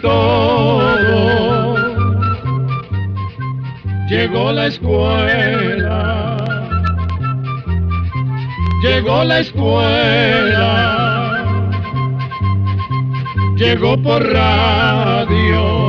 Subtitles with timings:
[0.00, 1.74] Todo,
[4.08, 6.36] llegó la escuela,
[8.82, 10.66] llegó la escuela,
[13.56, 15.86] llegó por radio.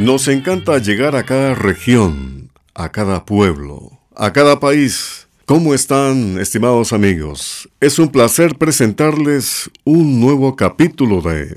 [0.00, 5.19] Nos encanta llegar a cada región, a cada pueblo, a cada país.
[5.50, 7.68] ¿Cómo están, estimados amigos?
[7.80, 11.56] Es un placer presentarles un nuevo capítulo de...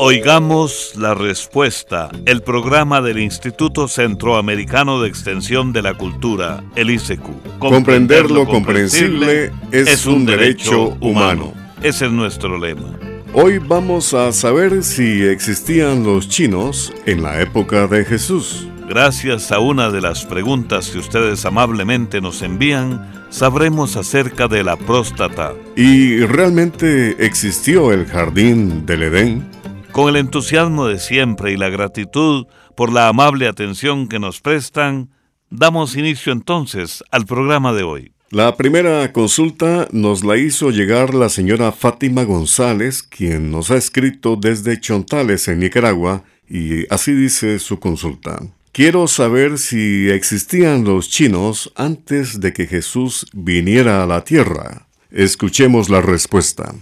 [0.00, 7.58] Oigamos la respuesta, el programa del Instituto Centroamericano de Extensión de la Cultura, el ICQ.
[7.58, 11.52] Comprender lo comprensible es un derecho humano.
[11.82, 12.98] Ese es nuestro lema.
[13.34, 18.66] Hoy vamos a saber si existían los chinos en la época de Jesús.
[18.94, 24.76] Gracias a una de las preguntas que ustedes amablemente nos envían, sabremos acerca de la
[24.76, 25.54] próstata.
[25.76, 29.48] ¿Y realmente existió el jardín del Edén?
[29.92, 32.44] Con el entusiasmo de siempre y la gratitud
[32.76, 35.08] por la amable atención que nos prestan,
[35.48, 38.12] damos inicio entonces al programa de hoy.
[38.28, 44.36] La primera consulta nos la hizo llegar la señora Fátima González, quien nos ha escrito
[44.36, 48.38] desde Chontales, en Nicaragua, y así dice su consulta.
[48.74, 54.88] Quiero saber si existían los chinos antes de que Jesús viniera a la tierra.
[55.10, 56.74] Escuchemos la respuesta.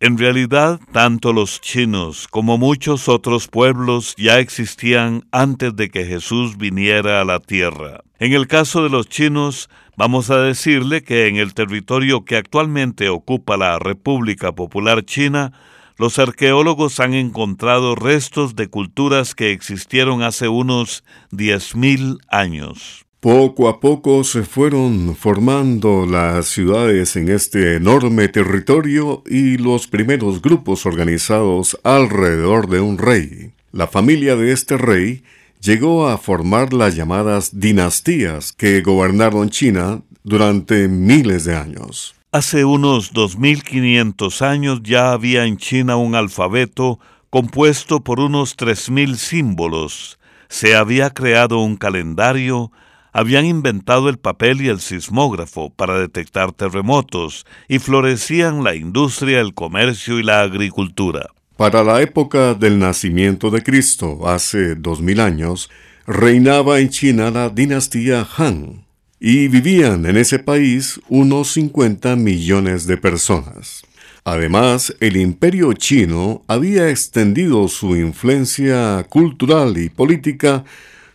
[0.00, 6.58] En realidad, tanto los chinos como muchos otros pueblos ya existían antes de que Jesús
[6.58, 8.00] viniera a la tierra.
[8.18, 13.08] En el caso de los chinos, vamos a decirle que en el territorio que actualmente
[13.08, 15.52] ocupa la República Popular China,
[16.00, 23.04] los arqueólogos han encontrado restos de culturas que existieron hace unos 10.000 años.
[23.20, 30.40] Poco a poco se fueron formando las ciudades en este enorme territorio y los primeros
[30.40, 33.52] grupos organizados alrededor de un rey.
[33.70, 35.22] La familia de este rey
[35.60, 42.14] llegó a formar las llamadas dinastías que gobernaron China durante miles de años.
[42.32, 50.20] Hace unos 2500 años ya había en China un alfabeto compuesto por unos 3000 símbolos.
[50.48, 52.70] Se había creado un calendario,
[53.12, 59.52] habían inventado el papel y el sismógrafo para detectar terremotos y florecían la industria, el
[59.52, 61.30] comercio y la agricultura.
[61.56, 65.68] Para la época del nacimiento de Cristo, hace dos mil años,
[66.06, 68.84] reinaba en China la dinastía Han,
[69.20, 73.82] y vivían en ese país unos 50 millones de personas.
[74.24, 80.64] Además, el imperio chino había extendido su influencia cultural y política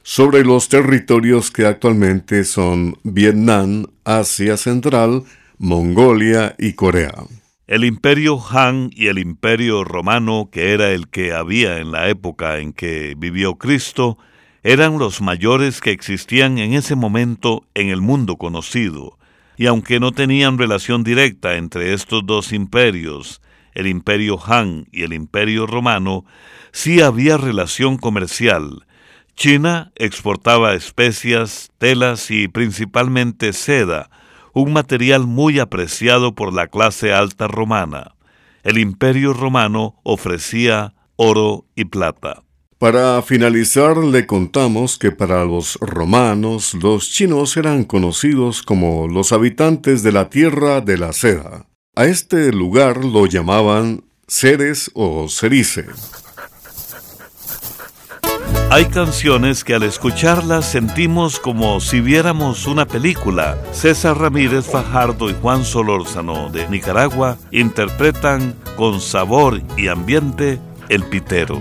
[0.03, 5.23] sobre los territorios que actualmente son Vietnam, Asia Central,
[5.57, 7.13] Mongolia y Corea.
[7.65, 12.59] El imperio Han y el imperio romano, que era el que había en la época
[12.59, 14.19] en que vivió Cristo,
[14.65, 19.19] eran los mayores que existían en ese momento en el mundo conocido,
[19.57, 23.43] y aunque no tenían relación directa entre estos dos imperios,
[23.75, 26.25] el imperio Han y el imperio romano,
[26.71, 28.87] sí había relación comercial.
[29.35, 34.09] China exportaba especias, telas y principalmente seda,
[34.51, 38.15] un material muy apreciado por la clase alta romana.
[38.63, 42.44] El imperio romano ofrecía oro y plata.
[42.85, 50.03] Para finalizar, le contamos que para los romanos los chinos eran conocidos como los habitantes
[50.03, 51.65] de la tierra de la seda.
[51.95, 55.87] A este lugar lo llamaban Ceres o Cerice.
[58.69, 63.57] Hay canciones que al escucharlas sentimos como si viéramos una película.
[63.71, 71.59] César Ramírez Fajardo y Juan Solórzano de Nicaragua interpretan con sabor y ambiente El Pitero.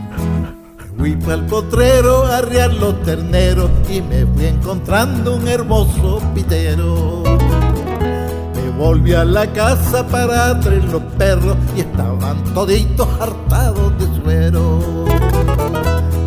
[0.97, 7.23] Fui al potrero a arriar los terneros y me fui encontrando un hermoso pitero
[8.77, 14.81] volví a la casa para traer los perros y estaban toditos hartados de suero.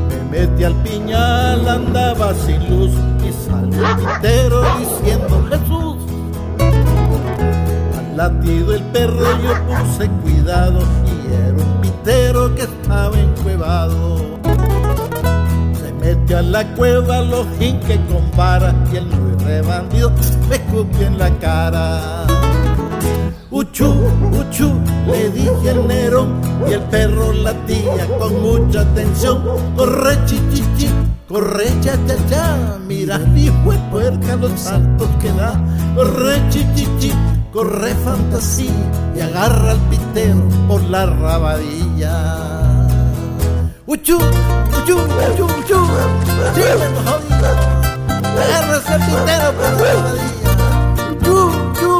[0.10, 2.92] Me metí al piñal, andaba sin luz
[3.28, 5.98] y salió el pitero diciendo Jesús.
[7.98, 14.18] Al latido el perro yo puse cuidado y era un pitero que estaba encuevado.
[16.08, 20.10] Metió a la cueva los jinques con vara y el nueve bandido
[20.48, 22.26] me escupió en la cara.
[23.52, 23.94] Uchu,
[24.32, 24.72] uchu,
[25.06, 29.44] le dije al Nerón y el perro latía con mucha atención.
[29.76, 30.90] Corre chichichi,
[31.28, 33.52] corre cha cha cha, mira de
[33.92, 35.62] puerca los saltos que da.
[35.94, 37.12] Corre chichichi,
[37.52, 38.72] corre fantasía
[39.14, 42.67] y agarra al pitero por la rabadilla.
[48.20, 50.52] Agarra ese pitero por la rabadilla.
[51.22, 51.40] Uchu,
[51.72, 51.94] uchu.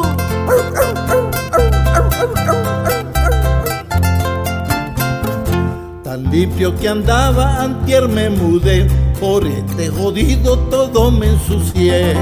[6.04, 8.86] Tan limpio que andaba, antier me mudé,
[9.18, 12.14] por este jodido todo me ensucié.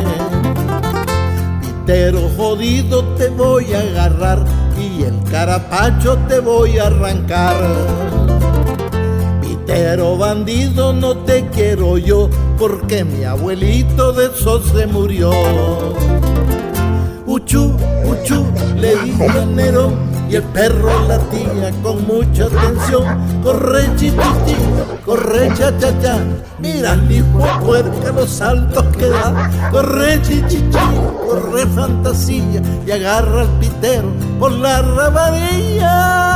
[1.61, 4.45] Pitero jodido te voy a agarrar
[4.79, 7.57] y el carapacho te voy a arrancar.
[9.67, 15.33] Pitero bandido no te quiero yo, porque mi abuelito de eso se murió.
[17.27, 17.75] Uchu,
[18.05, 18.47] uchu,
[18.77, 19.97] le dije al Nerón
[20.31, 23.43] y el perro latía con mucha atención.
[23.43, 24.57] Corre chichichi,
[25.05, 26.19] corre cha cha cha,
[26.61, 29.51] mira el hijo puerca los saltos que da.
[29.73, 30.79] Corre chichichi,
[31.29, 36.36] corre fantasía y agarra al pitero por la rabadilla.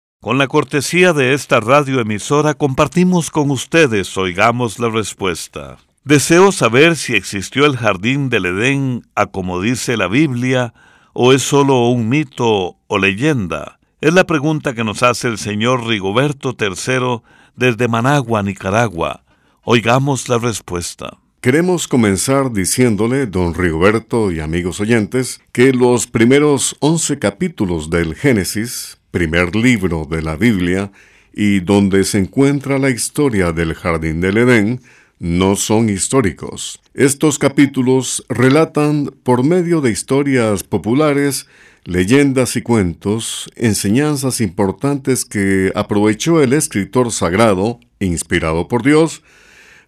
[0.21, 5.77] Con la cortesía de esta radioemisora compartimos con ustedes Oigamos la Respuesta.
[6.03, 10.75] Deseo saber si existió el jardín del Edén a como dice la Biblia
[11.13, 13.79] o es solo un mito o leyenda.
[13.99, 17.23] Es la pregunta que nos hace el señor Rigoberto III
[17.55, 19.23] desde Managua, Nicaragua.
[19.63, 21.17] Oigamos la respuesta.
[21.41, 29.00] Queremos comenzar diciéndole, don Rigoberto y amigos oyentes, que los primeros once capítulos del Génesis,
[29.11, 30.91] primer libro de la Biblia,
[31.33, 34.81] y donde se encuentra la historia del jardín del Edén,
[35.19, 36.81] no son históricos.
[36.93, 41.47] Estos capítulos relatan, por medio de historias populares,
[41.83, 49.21] leyendas y cuentos, enseñanzas importantes que aprovechó el escritor sagrado, inspirado por Dios,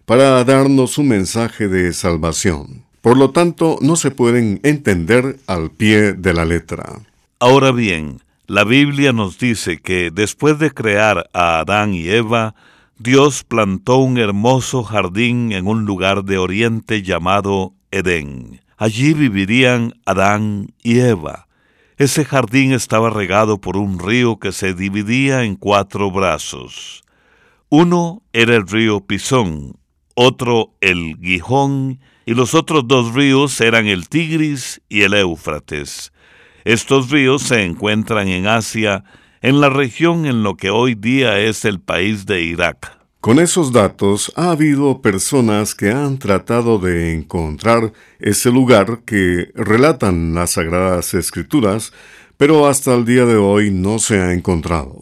[0.06, 2.84] para darnos un mensaje de salvación.
[3.00, 7.00] Por lo tanto, no se pueden entender al pie de la letra.
[7.38, 12.54] Ahora bien, la Biblia nos dice que después de crear a Adán y Eva,
[12.98, 18.60] Dios plantó un hermoso jardín en un lugar de oriente llamado Edén.
[18.76, 21.48] Allí vivirían Adán y Eva.
[21.96, 27.02] Ese jardín estaba regado por un río que se dividía en cuatro brazos.
[27.70, 29.78] Uno era el río Pisón,
[30.14, 36.12] otro el Gijón, y los otros dos ríos eran el Tigris y el Éufrates.
[36.64, 39.04] Estos ríos se encuentran en Asia
[39.42, 42.98] en la región en lo que hoy día es el país de Irak.
[43.20, 50.34] Con esos datos ha habido personas que han tratado de encontrar ese lugar que relatan
[50.34, 51.92] las sagradas escrituras,
[52.38, 54.96] pero hasta el día de hoy no se ha encontrado.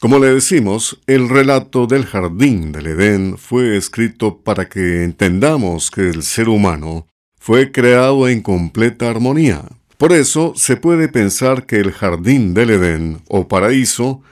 [0.00, 6.10] Como le decimos, el relato del jardín del Edén fue escrito para que entendamos que
[6.10, 7.06] el ser humano
[7.38, 9.62] fue creado en completa armonía,
[10.00, 14.22] por eso se puede pensar que el jardín del Edén o paraíso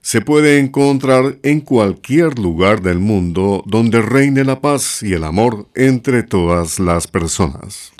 [0.00, 5.68] se puede encontrar en cualquier lugar del mundo donde reine la paz y el amor
[5.76, 7.92] entre todas las personas.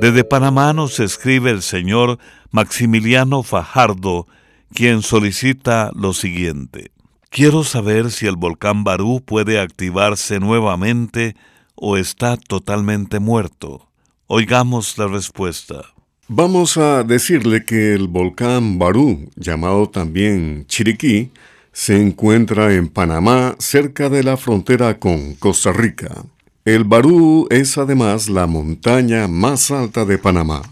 [0.00, 2.18] Desde Panamá nos escribe el señor
[2.50, 4.26] Maximiliano Fajardo,
[4.74, 6.90] quien solicita lo siguiente.
[7.30, 11.36] Quiero saber si el volcán Barú puede activarse nuevamente
[11.84, 13.88] o está totalmente muerto?
[14.28, 15.82] Oigamos la respuesta.
[16.28, 21.32] Vamos a decirle que el volcán Barú, llamado también Chiriquí,
[21.72, 26.24] se encuentra en Panamá, cerca de la frontera con Costa Rica.
[26.64, 30.62] El Barú es además la montaña más alta de Panamá.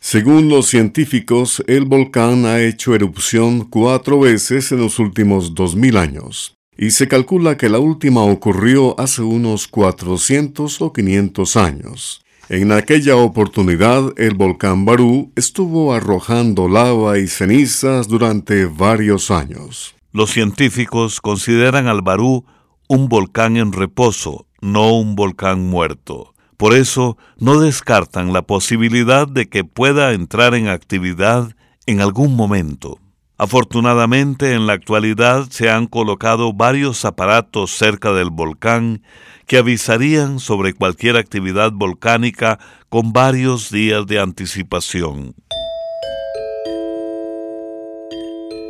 [0.00, 6.56] Según los científicos, el volcán ha hecho erupción cuatro veces en los últimos 2000 años,
[6.76, 12.24] y se calcula que la última ocurrió hace unos 400 o 500 años.
[12.48, 19.94] En aquella oportunidad, el volcán Barú estuvo arrojando lava y cenizas durante varios años.
[20.12, 22.44] Los científicos consideran al Barú
[22.86, 26.34] un volcán en reposo, no un volcán muerto.
[26.56, 32.98] Por eso no descartan la posibilidad de que pueda entrar en actividad en algún momento.
[33.44, 39.02] Afortunadamente en la actualidad se han colocado varios aparatos cerca del volcán
[39.46, 42.58] que avisarían sobre cualquier actividad volcánica
[42.88, 45.34] con varios días de anticipación.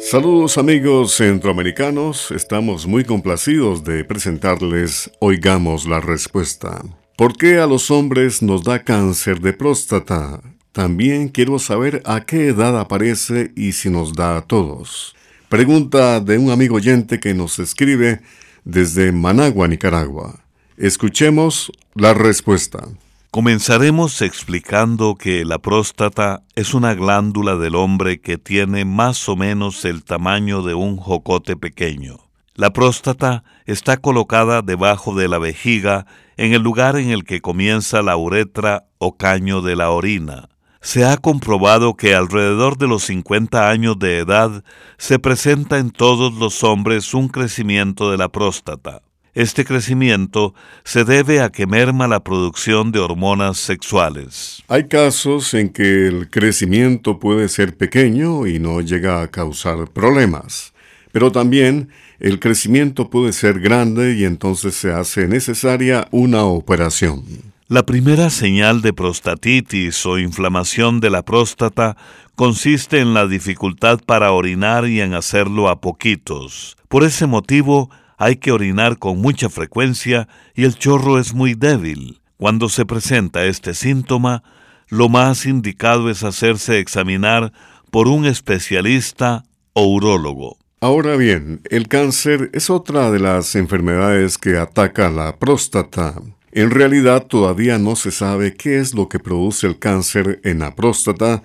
[0.00, 6.82] Saludos amigos centroamericanos, estamos muy complacidos de presentarles Oigamos la Respuesta.
[7.16, 10.40] ¿Por qué a los hombres nos da cáncer de próstata?
[10.74, 15.14] También quiero saber a qué edad aparece y si nos da a todos.
[15.48, 18.22] Pregunta de un amigo oyente que nos escribe
[18.64, 20.40] desde Managua, Nicaragua.
[20.76, 22.88] Escuchemos la respuesta.
[23.30, 29.84] Comenzaremos explicando que la próstata es una glándula del hombre que tiene más o menos
[29.84, 32.16] el tamaño de un jocote pequeño.
[32.56, 38.02] La próstata está colocada debajo de la vejiga en el lugar en el que comienza
[38.02, 40.48] la uretra o caño de la orina.
[40.84, 44.62] Se ha comprobado que alrededor de los 50 años de edad
[44.98, 49.00] se presenta en todos los hombres un crecimiento de la próstata.
[49.32, 54.62] Este crecimiento se debe a que merma la producción de hormonas sexuales.
[54.68, 60.74] Hay casos en que el crecimiento puede ser pequeño y no llega a causar problemas,
[61.12, 61.88] pero también
[62.20, 67.53] el crecimiento puede ser grande y entonces se hace necesaria una operación.
[67.68, 71.96] La primera señal de prostatitis o inflamación de la próstata
[72.34, 76.76] consiste en la dificultad para orinar y en hacerlo a poquitos.
[76.88, 82.20] Por ese motivo, hay que orinar con mucha frecuencia y el chorro es muy débil.
[82.36, 84.42] Cuando se presenta este síntoma,
[84.88, 87.50] lo más indicado es hacerse examinar
[87.90, 90.58] por un especialista o urólogo.
[90.82, 96.20] Ahora bien, el cáncer es otra de las enfermedades que ataca la próstata.
[96.56, 100.76] En realidad todavía no se sabe qué es lo que produce el cáncer en la
[100.76, 101.42] próstata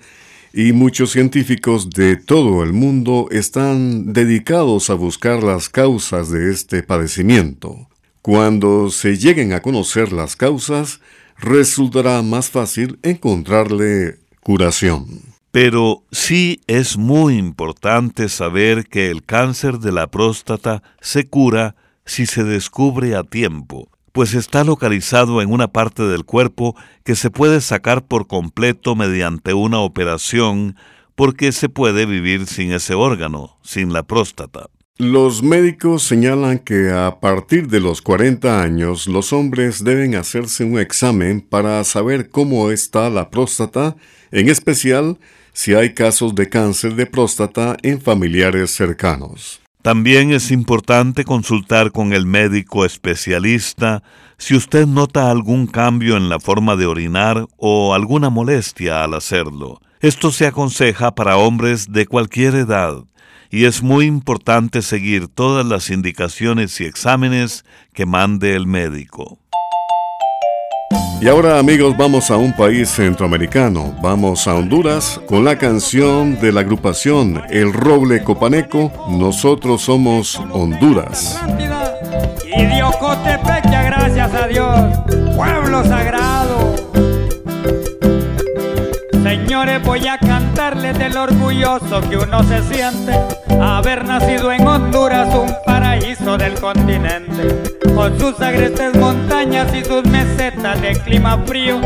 [0.52, 6.84] y muchos científicos de todo el mundo están dedicados a buscar las causas de este
[6.84, 7.88] padecimiento.
[8.22, 11.00] Cuando se lleguen a conocer las causas,
[11.36, 15.22] resultará más fácil encontrarle curación.
[15.50, 21.74] Pero sí es muy importante saber que el cáncer de la próstata se cura
[22.04, 23.88] si se descubre a tiempo
[24.20, 29.54] pues está localizado en una parte del cuerpo que se puede sacar por completo mediante
[29.54, 30.76] una operación
[31.14, 34.66] porque se puede vivir sin ese órgano, sin la próstata.
[34.98, 40.78] Los médicos señalan que a partir de los 40 años los hombres deben hacerse un
[40.78, 43.96] examen para saber cómo está la próstata,
[44.32, 45.18] en especial
[45.54, 49.62] si hay casos de cáncer de próstata en familiares cercanos.
[49.82, 54.02] También es importante consultar con el médico especialista
[54.36, 59.80] si usted nota algún cambio en la forma de orinar o alguna molestia al hacerlo.
[60.00, 63.04] Esto se aconseja para hombres de cualquier edad
[63.50, 69.38] y es muy importante seguir todas las indicaciones y exámenes que mande el médico.
[71.20, 76.50] Y ahora amigos vamos a un país centroamericano, vamos a Honduras con la canción de
[76.50, 81.38] la agrupación El Roble Copaneco, Nosotros somos Honduras.
[83.82, 84.98] Gracias a Dios,
[85.36, 86.74] pueblo sagrado.
[89.22, 89.80] Señores,
[90.60, 93.18] a cantarles del orgulloso que uno se siente
[93.60, 97.62] haber nacido en Honduras, un paraíso del continente.
[97.94, 101.80] Con sus agrestes montañas y sus mesetas de clima frío,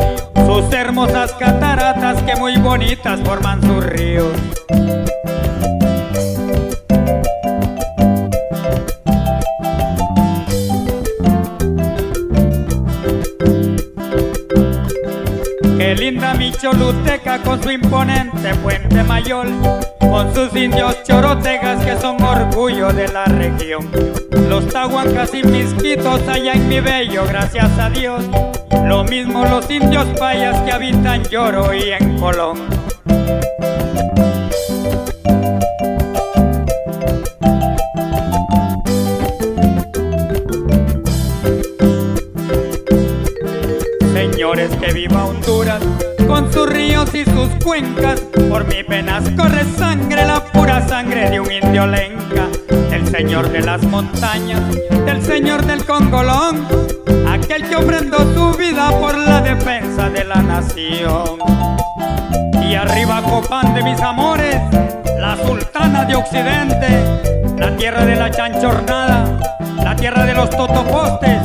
[0.46, 4.32] sus hermosas cataratas que muy bonitas forman sus ríos.
[15.78, 16.52] Qué linda mi
[17.42, 19.48] Con su imponente puente mayor,
[19.98, 23.90] con sus indios chorotegas que son orgullo de la región.
[24.48, 28.24] Los tahuancas y misquitos allá en mi bello, gracias a Dios.
[28.84, 32.83] Lo mismo los indios payas que habitan Lloro y en Colón.
[47.64, 48.20] Cuencas.
[48.50, 52.46] Por mis venas corre sangre, la pura sangre de un indio lenca,
[52.90, 54.60] del señor de las montañas,
[55.06, 56.66] del señor del Congolón,
[57.28, 61.38] aquel que ofrendó su vida por la defensa de la nación.
[62.62, 64.56] Y arriba Copán de mis amores,
[65.18, 66.88] la sultana de Occidente,
[67.58, 71.40] la tierra de la chanchornada, la tierra de los totopostes,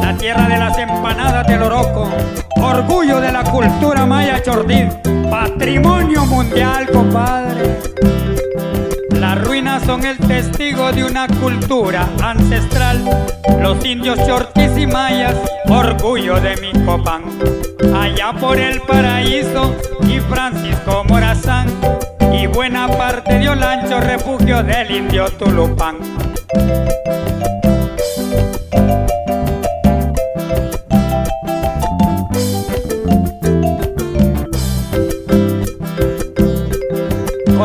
[0.00, 2.08] la tierra de las empanadas del Oroco,
[2.56, 4.90] orgullo de la cultura maya chordín,
[5.30, 7.80] patrimonio mundial, compadre.
[9.20, 13.02] Las ruinas son el testigo de una cultura ancestral.
[13.60, 15.34] Los indios chortis y mayas,
[15.68, 17.22] orgullo de mi copán.
[17.94, 21.68] Allá por el paraíso y Francisco Morazán.
[22.32, 25.96] Y buena parte de Olancho, refugio del indio Tulupán.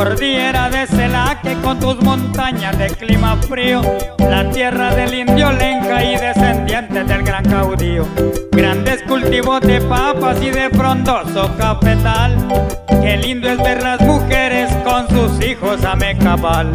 [0.04, 3.84] Cordillera de Celaque con tus montañas de clima frío,
[4.18, 8.08] la tierra del indio lenca y descendientes del gran caudillo.
[8.52, 12.36] Grandes cultivos de papas y de frondoso cafetal,
[13.00, 16.74] qué lindo es ver las mujeres con sus hijos a mecabal.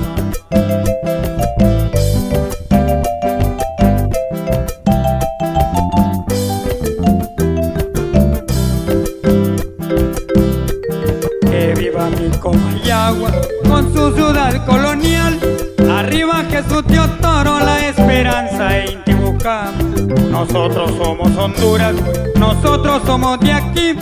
[20.37, 21.95] Nosotros somos Honduras,
[22.38, 23.97] nosotros somos de aquí.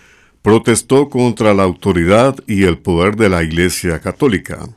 [0.40, 4.68] protestó contra la autoridad y el poder de la iglesia católica.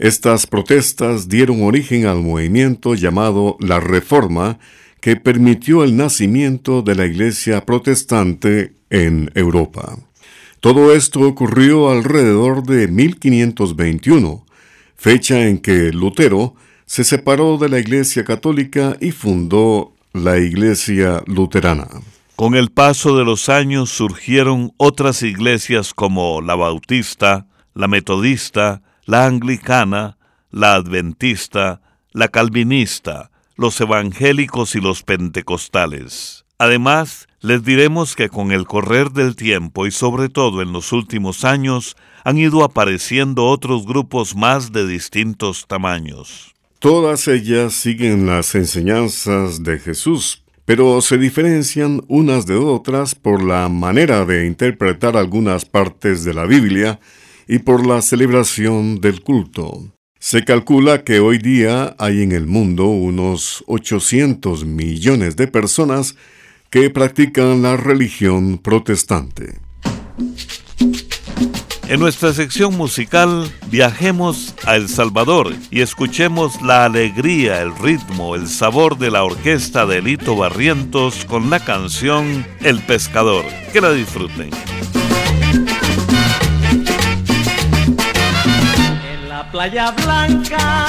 [0.00, 4.58] Estas protestas dieron origen al movimiento llamado la Reforma,
[4.98, 9.98] que permitió el nacimiento de la iglesia protestante en Europa.
[10.60, 14.46] Todo esto ocurrió alrededor de 1521,
[14.96, 16.54] fecha en que Lutero
[16.86, 21.88] se separó de la Iglesia Católica y fundó la Iglesia Luterana.
[22.36, 28.80] Con el paso de los años surgieron otras iglesias como la Bautista, la Metodista,
[29.10, 30.18] la Anglicana,
[30.52, 31.80] la Adventista,
[32.12, 36.44] la Calvinista, los Evangélicos y los Pentecostales.
[36.58, 41.44] Además, les diremos que con el correr del tiempo y sobre todo en los últimos
[41.44, 46.54] años han ido apareciendo otros grupos más de distintos tamaños.
[46.78, 53.68] Todas ellas siguen las enseñanzas de Jesús, pero se diferencian unas de otras por la
[53.68, 57.00] manera de interpretar algunas partes de la Biblia
[57.50, 59.92] y por la celebración del culto.
[60.20, 66.14] Se calcula que hoy día hay en el mundo unos 800 millones de personas
[66.70, 69.58] que practican la religión protestante.
[71.88, 78.46] En nuestra sección musical viajemos a El Salvador y escuchemos la alegría, el ritmo, el
[78.46, 83.44] sabor de la orquesta de Elito Barrientos con la canción El Pescador.
[83.72, 84.50] Que la disfruten.
[89.50, 90.86] Playa blanca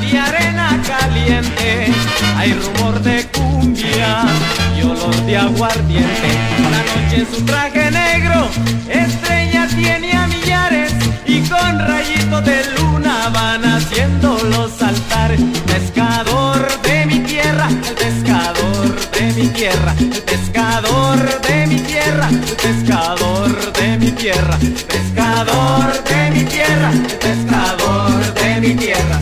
[0.00, 1.92] y arena caliente
[2.36, 4.24] hay rumor de cumbia
[4.76, 6.28] y olor de aguardiente.
[6.70, 8.48] La noche es un traje negro,
[8.88, 10.92] estrella tiene a millares
[11.26, 15.40] y con rayitos de luna van haciendo los altares.
[15.66, 23.72] Pescador de mi tierra, pescador de mi tierra, el pescador de mi tierra, el pescador
[23.72, 27.83] de mi tierra, pescador de mi tierra, pescador
[28.64, 29.20] mi tierra,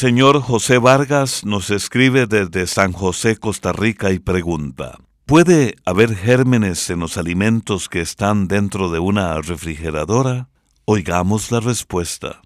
[0.00, 6.88] señor José Vargas nos escribe desde San José, Costa Rica y pregunta, ¿puede haber gérmenes
[6.88, 10.48] en los alimentos que están dentro de una refrigeradora?
[10.86, 12.40] Oigamos la respuesta.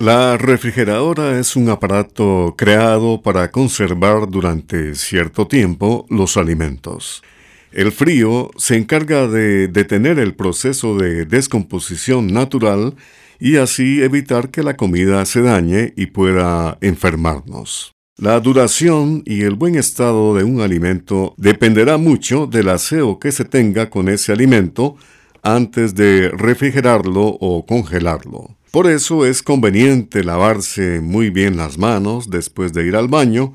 [0.00, 7.22] La refrigeradora es un aparato creado para conservar durante cierto tiempo los alimentos.
[7.70, 12.96] El frío se encarga de detener el proceso de descomposición natural
[13.38, 17.92] y así evitar que la comida se dañe y pueda enfermarnos.
[18.18, 23.44] La duración y el buen estado de un alimento dependerá mucho del aseo que se
[23.44, 24.96] tenga con ese alimento
[25.42, 28.56] antes de refrigerarlo o congelarlo.
[28.70, 33.54] Por eso es conveniente lavarse muy bien las manos después de ir al baño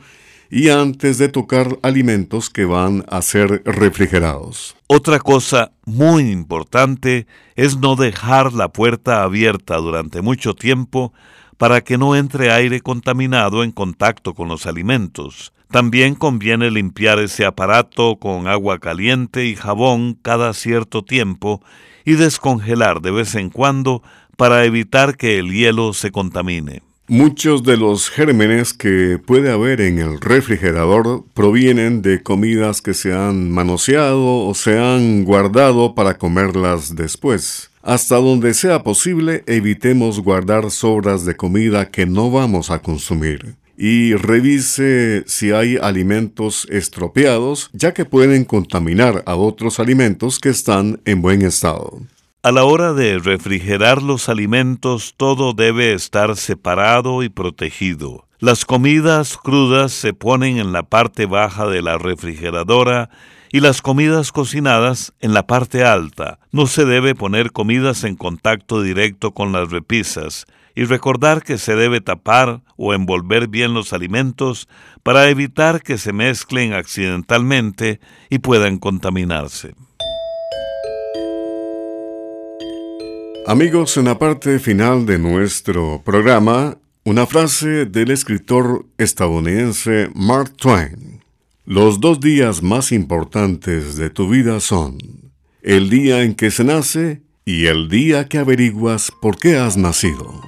[0.52, 4.76] y antes de tocar alimentos que van a ser refrigerados.
[4.88, 11.14] Otra cosa muy importante es no dejar la puerta abierta durante mucho tiempo
[11.58, 15.54] para que no entre aire contaminado en contacto con los alimentos.
[15.70, 21.64] También conviene limpiar ese aparato con agua caliente y jabón cada cierto tiempo
[22.04, 24.04] y descongelar de vez en cuando
[24.36, 26.82] para evitar que el hielo se contamine.
[27.12, 33.12] Muchos de los gérmenes que puede haber en el refrigerador provienen de comidas que se
[33.12, 37.70] han manoseado o se han guardado para comerlas después.
[37.82, 43.56] Hasta donde sea posible, evitemos guardar sobras de comida que no vamos a consumir.
[43.76, 51.02] Y revise si hay alimentos estropeados, ya que pueden contaminar a otros alimentos que están
[51.04, 52.00] en buen estado.
[52.44, 58.28] A la hora de refrigerar los alimentos todo debe estar separado y protegido.
[58.40, 63.12] Las comidas crudas se ponen en la parte baja de la refrigeradora
[63.52, 66.40] y las comidas cocinadas en la parte alta.
[66.52, 71.76] No se debe poner comidas en contacto directo con las repisas y recordar que se
[71.76, 74.68] debe tapar o envolver bien los alimentos
[75.04, 78.00] para evitar que se mezclen accidentalmente
[78.32, 79.76] y puedan contaminarse.
[83.48, 91.24] Amigos, en la parte final de nuestro programa, una frase del escritor estadounidense Mark Twain.
[91.66, 95.00] Los dos días más importantes de tu vida son
[95.64, 100.40] el día en que se nace y el día que averiguas por qué has nacido.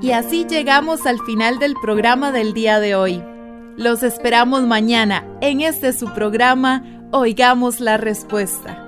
[0.00, 3.22] Y así llegamos al final del programa del día de hoy.
[3.76, 8.87] Los esperamos mañana en este su programa Oigamos la Respuesta.